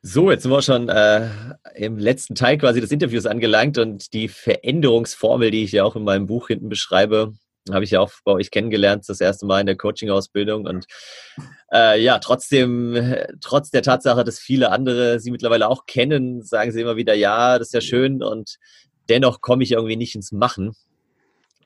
[0.03, 1.29] So, jetzt sind wir schon äh,
[1.75, 6.05] im letzten Teil quasi des Interviews angelangt und die Veränderungsformel, die ich ja auch in
[6.05, 7.33] meinem Buch hinten beschreibe,
[7.73, 10.67] habe ich ja auch bei euch kennengelernt, das erste Mal in der Coaching-Ausbildung.
[10.67, 10.87] Und
[11.73, 16.83] äh, ja, trotzdem, trotz der Tatsache, dass viele andere sie mittlerweile auch kennen, sagen sie
[16.83, 18.57] immer wieder, ja, das ist ja schön und
[19.09, 20.75] dennoch komme ich irgendwie nicht ins Machen.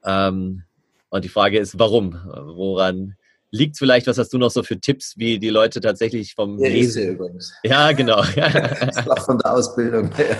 [0.04, 0.62] Ähm,
[1.10, 2.14] und die Frage ist, warum?
[2.24, 3.16] Woran
[3.50, 4.06] liegt vielleicht?
[4.06, 7.14] Was hast du noch so für Tipps, wie die Leute tatsächlich vom ja, Lesen?
[7.14, 7.52] übrigens.
[7.64, 8.22] Ja, genau.
[8.36, 10.36] das war von der Ausbildung her.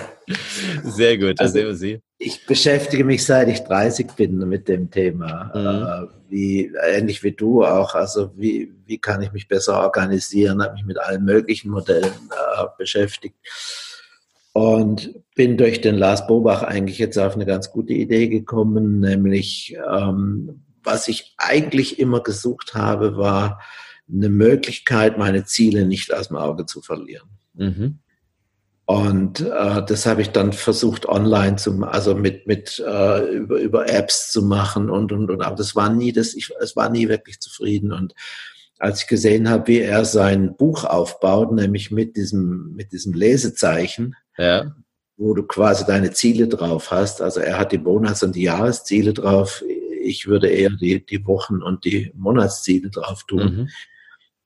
[0.85, 2.01] Sehr gut, das also, sehen wir Sie.
[2.19, 5.51] Ich beschäftige mich seit ich 30 bin mit dem Thema.
[5.55, 6.07] Mhm.
[6.07, 7.95] Äh, wie, ähnlich wie du auch.
[7.95, 10.63] Also wie, wie kann ich mich besser organisieren?
[10.63, 13.35] Habe mich mit allen möglichen Modellen äh, beschäftigt.
[14.53, 19.77] Und bin durch den Lars Bobach eigentlich jetzt auf eine ganz gute Idee gekommen, nämlich
[19.91, 23.61] ähm, was ich eigentlich immer gesucht habe, war
[24.13, 27.29] eine Möglichkeit, meine Ziele nicht aus dem Auge zu verlieren.
[27.55, 27.99] Mhm.
[28.87, 33.89] Und äh, das habe ich dann versucht online zu, also mit mit äh, über über
[33.89, 35.43] Apps zu machen und und und.
[35.43, 37.93] Aber das war nie das, ich, es war nie wirklich zufrieden.
[37.93, 38.15] Und
[38.81, 44.17] als ich gesehen habe, wie er sein Buch aufbaut, nämlich mit diesem mit diesem Lesezeichen,
[44.41, 44.75] ja.
[45.17, 47.23] wo du quasi deine Ziele drauf hast.
[47.23, 49.63] Also er hat die Monats- und die Jahresziele drauf.
[50.03, 53.57] Ich würde eher die, die Wochen- und die Monatsziele drauf tun.
[53.57, 53.69] Mhm.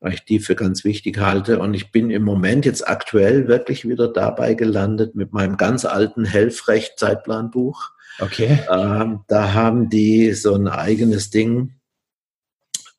[0.00, 1.60] weil ich die für ganz wichtig halte.
[1.60, 6.26] Und ich bin im Moment jetzt aktuell wirklich wieder dabei gelandet mit meinem ganz alten
[6.26, 7.90] Helfrecht-Zeitplanbuch.
[8.18, 8.60] Okay.
[8.70, 11.74] Ähm, da haben die so ein eigenes Ding,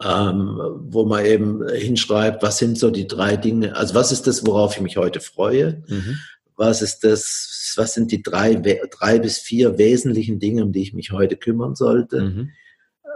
[0.03, 4.45] ähm, wo man eben hinschreibt, was sind so die drei Dinge, also was ist das,
[4.45, 5.83] worauf ich mich heute freue?
[5.87, 6.17] Mhm.
[6.57, 10.93] Was ist das, was sind die drei, drei bis vier wesentlichen Dinge, um die ich
[10.93, 12.21] mich heute kümmern sollte?
[12.21, 12.51] Mhm.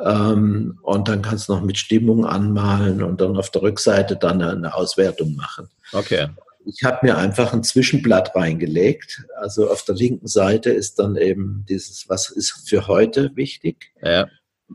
[0.04, 4.42] Ähm, und dann kannst du noch mit Stimmung anmalen und dann auf der Rückseite dann
[4.42, 5.70] eine Auswertung machen.
[5.92, 6.28] Okay.
[6.66, 9.26] Ich habe mir einfach ein Zwischenblatt reingelegt.
[9.38, 13.92] Also auf der linken Seite ist dann eben dieses, was ist für heute wichtig.
[14.02, 14.28] Ja.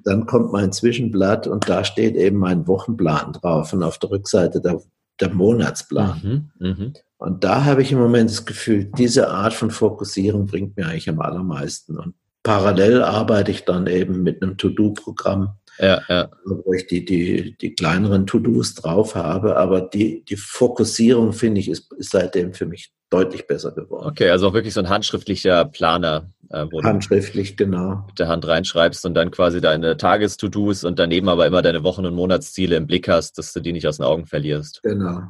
[0.05, 4.61] Dann kommt mein Zwischenblatt und da steht eben mein Wochenplan drauf und auf der Rückseite
[4.61, 4.83] der,
[5.21, 6.51] der Monatsplan.
[6.59, 6.93] Mhm, mh.
[7.19, 11.09] Und da habe ich im Moment das Gefühl, diese Art von Fokussierung bringt mir eigentlich
[11.09, 11.97] am allermeisten.
[11.99, 16.29] Und parallel arbeite ich dann eben mit einem To-Do-Programm, ja, ja.
[16.45, 19.57] wo ich die, die, die kleineren To-Dos drauf habe.
[19.57, 24.09] Aber die, die Fokussierung, finde ich, ist, ist seitdem für mich deutlich besser geworden.
[24.09, 26.31] Okay, also auch wirklich so ein handschriftlicher Planer.
[26.55, 28.05] Äh, wo Handschriftlich, genau.
[28.07, 32.07] Mit der Hand reinschreibst und dann quasi deine Tages-To-Dos und daneben aber immer deine Wochen-
[32.07, 34.81] und Monatsziele im Blick hast, dass du die nicht aus den Augen verlierst.
[34.85, 35.23] Genau.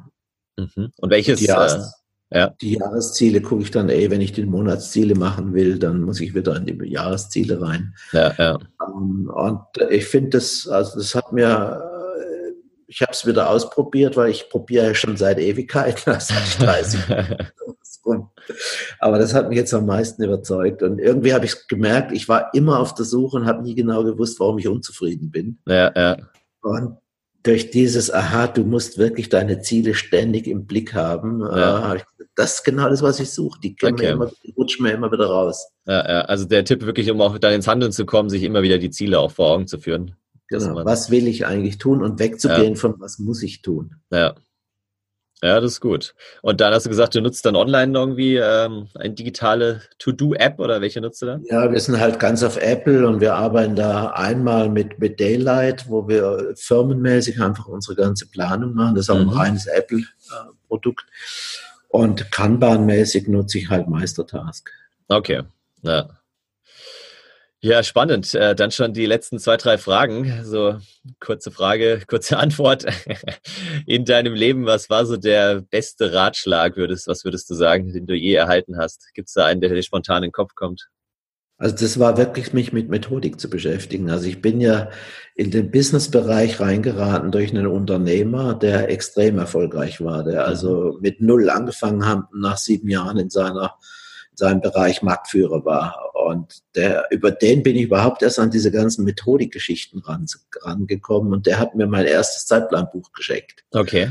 [0.58, 0.90] Mhm.
[0.98, 1.40] Und welches?
[1.40, 1.94] Die, Jahres
[2.28, 2.54] äh, ja.
[2.60, 6.34] die Jahresziele gucke ich dann, ey, wenn ich die Monatsziele machen will, dann muss ich
[6.34, 7.94] wieder in die Jahresziele rein.
[8.12, 8.58] Ja, ja.
[8.86, 11.90] Um, ähm, und ich finde das, also das hat mir
[12.86, 17.00] ich habe es wieder ausprobiert, weil ich probiere ja schon seit Ewigkeiten, also 30.
[19.00, 20.82] Aber das hat mich jetzt am meisten überzeugt.
[20.82, 24.04] Und irgendwie habe ich gemerkt, ich war immer auf der Suche und habe nie genau
[24.04, 25.58] gewusst, warum ich unzufrieden bin.
[25.66, 26.16] Ja, ja.
[26.62, 26.98] Und
[27.42, 31.94] durch dieses, aha, du musst wirklich deine Ziele ständig im Blick haben, ja.
[31.94, 32.00] äh,
[32.34, 33.60] das ist genau das, was ich suche.
[33.60, 33.92] Die, okay.
[33.92, 35.68] mir immer, die rutschen mir immer wieder raus.
[35.86, 38.62] Ja, ja, also der Tipp wirklich, um auch dann ins Handeln zu kommen, sich immer
[38.62, 40.16] wieder die Ziele auch vor Augen zu führen.
[40.48, 40.84] Genau.
[40.84, 43.96] Was will ich eigentlich tun und wegzugehen von was muss ich tun?
[44.10, 44.34] Ja.
[45.42, 46.14] Ja, das ist gut.
[46.42, 50.80] Und dann hast du gesagt, du nutzt dann online irgendwie ähm, eine digitale To-Do-App oder
[50.80, 51.44] welche nutzt du dann?
[51.50, 55.88] Ja, wir sind halt ganz auf Apple und wir arbeiten da einmal mit, mit Daylight,
[55.88, 58.94] wo wir firmenmäßig einfach unsere ganze Planung machen.
[58.94, 59.30] Das ist auch mhm.
[59.30, 61.04] ein reines Apple-Produkt.
[61.88, 64.70] Und Kanban-mäßig nutze ich halt Meistertask.
[65.08, 65.42] Okay,
[65.82, 66.08] ja.
[67.64, 68.34] Ja, spannend.
[68.34, 70.44] Äh, dann schon die letzten zwei, drei Fragen.
[70.44, 70.76] So
[71.18, 72.84] kurze Frage, kurze Antwort.
[73.86, 78.06] In deinem Leben, was war so der beste Ratschlag, würdest, was würdest du sagen, den
[78.06, 79.14] du je erhalten hast?
[79.14, 80.90] Gibt es da einen, der dir spontan in den Kopf kommt?
[81.56, 84.10] Also das war wirklich, mich mit Methodik zu beschäftigen.
[84.10, 84.90] Also ich bin ja
[85.34, 91.00] in den Businessbereich reingeraten durch einen Unternehmer, der extrem erfolgreich war, der also mhm.
[91.00, 93.78] mit Null angefangen hat, nach sieben Jahren in seiner
[94.34, 96.10] seinem Bereich Marktführer war.
[96.14, 100.26] Und der, über den bin ich überhaupt erst an diese ganzen Methodikgeschichten ran,
[100.62, 103.64] rangekommen und der hat mir mein erstes Zeitplanbuch geschenkt.
[103.72, 104.10] Okay.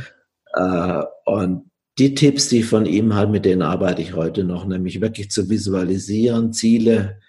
[0.53, 5.01] Äh, und die Tipps, die von ihm halt, mit denen arbeite ich heute noch, nämlich
[5.01, 7.19] wirklich zu visualisieren, Ziele,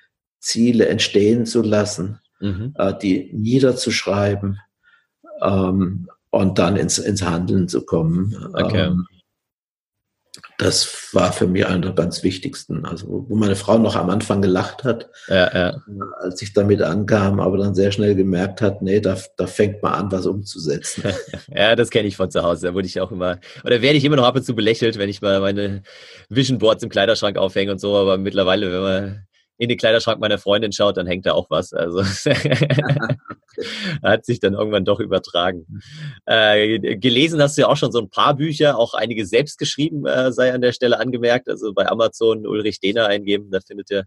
[0.40, 2.74] Ziele entstehen zu lassen, mhm.
[2.78, 4.58] äh, die niederzuschreiben
[5.42, 8.34] ähm, und dann ins, ins Handeln zu kommen.
[8.54, 8.86] Okay.
[8.86, 9.06] Ähm,
[10.58, 12.84] das war für mich einer der ganz wichtigsten.
[12.84, 15.68] Also, wo meine Frau noch am Anfang gelacht hat, ja, ja.
[15.70, 15.74] Äh,
[16.20, 19.94] als ich damit ankam, aber dann sehr schnell gemerkt hat, nee, da, da fängt man
[19.94, 21.04] an, was umzusetzen.
[21.54, 22.68] ja, das kenne ich von zu Hause.
[22.68, 25.08] Da wurde ich auch immer, oder werde ich immer noch ab und zu belächelt, wenn
[25.08, 25.82] ich mal meine
[26.28, 30.38] Vision Boards im Kleiderschrank aufhänge und so, aber mittlerweile, wenn man in den Kleiderschrank meiner
[30.38, 31.72] Freundin schaut, dann hängt da auch was.
[31.72, 32.02] Also
[34.02, 35.66] hat sich dann irgendwann doch übertragen.
[36.26, 40.06] Äh, gelesen hast du ja auch schon so ein paar Bücher, auch einige selbst geschrieben,
[40.06, 41.48] äh, sei an der Stelle angemerkt.
[41.48, 44.04] Also bei Amazon Ulrich Dehner eingeben, da findet ihr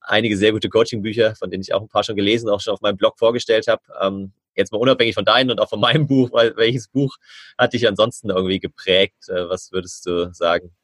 [0.00, 2.82] einige sehr gute Coaching-Bücher, von denen ich auch ein paar schon gelesen, auch schon auf
[2.82, 3.82] meinem Blog vorgestellt habe.
[4.02, 7.16] Ähm, jetzt mal unabhängig von deinen und auch von meinem Buch, weil welches Buch
[7.58, 9.28] hat dich ansonsten irgendwie geprägt?
[9.28, 10.74] Äh, was würdest du sagen?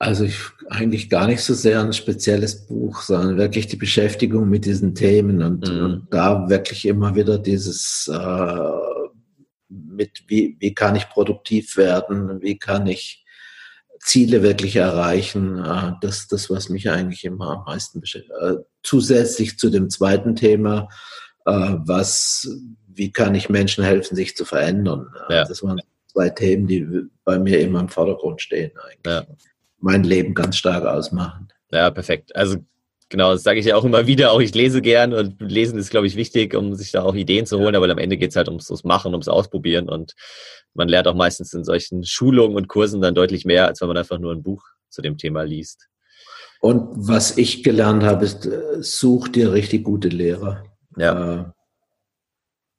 [0.00, 4.64] Also ich eigentlich gar nicht so sehr ein spezielles Buch, sondern wirklich die Beschäftigung mit
[4.64, 5.84] diesen Themen und, mhm.
[5.84, 8.70] und da wirklich immer wieder dieses äh,
[9.68, 13.24] mit wie, wie kann ich produktiv werden, wie kann ich
[13.98, 18.32] Ziele wirklich erreichen, äh, das das, was mich eigentlich immer am meisten beschäftigt.
[18.40, 20.88] Äh, zusätzlich zu dem zweiten Thema,
[21.44, 22.48] äh, was,
[22.86, 25.08] wie kann ich Menschen helfen, sich zu verändern.
[25.28, 25.44] Ja.
[25.44, 26.86] Das waren zwei Themen, die
[27.24, 29.04] bei mir immer im Vordergrund stehen eigentlich.
[29.04, 29.26] Ja
[29.80, 31.48] mein Leben ganz stark ausmachen.
[31.70, 32.34] Ja, perfekt.
[32.34, 32.56] Also
[33.08, 35.90] genau, das sage ich ja auch immer wieder, auch ich lese gern und lesen ist,
[35.90, 38.36] glaube ich, wichtig, um sich da auch Ideen zu holen, aber am Ende geht es
[38.36, 40.14] halt ums, ums Machen, ums Ausprobieren und
[40.74, 43.96] man lernt auch meistens in solchen Schulungen und Kursen dann deutlich mehr, als wenn man
[43.96, 45.88] einfach nur ein Buch zu dem Thema liest.
[46.60, 50.64] Und was ich gelernt habe, ist, äh, such dir richtig gute Lehrer.
[50.96, 51.34] Ja.
[51.34, 51.44] Äh,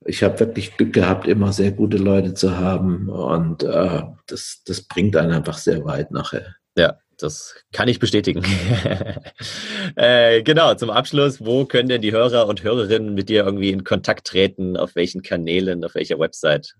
[0.05, 4.81] ich habe wirklich Glück gehabt, immer sehr gute Leute zu haben und äh, das, das
[4.81, 6.55] bringt einen einfach sehr weit nachher.
[6.79, 8.41] Ja, das kann ich bestätigen.
[9.97, 13.83] äh, genau, zum Abschluss, wo können denn die Hörer und Hörerinnen mit dir irgendwie in
[13.83, 14.77] Kontakt treten?
[14.77, 16.75] Auf welchen Kanälen, auf welcher Website?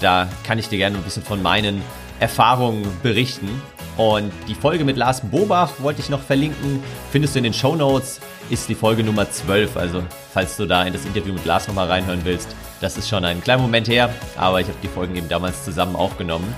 [0.00, 1.82] Da kann ich dir gerne ein bisschen von meinen
[2.20, 3.50] Erfahrungen berichten.
[3.98, 6.82] Und die Folge mit Lars Bobach wollte ich noch verlinken.
[7.12, 8.18] Findest du in den Show Notes,
[8.48, 9.76] ist die Folge Nummer 12.
[9.76, 13.24] Also, falls du da in das Interview mit Lars nochmal reinhören willst, das ist schon
[13.24, 16.54] ein kleiner Moment her, aber ich habe die Folgen eben damals zusammen aufgenommen.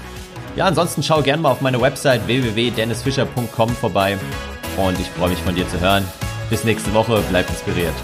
[0.56, 4.18] Ja, ansonsten schau gerne mal auf meine Website www.dennisfischer.com vorbei
[4.76, 6.04] und ich freue mich von dir zu hören.
[6.50, 7.94] Bis nächste Woche, bleib inspiriert.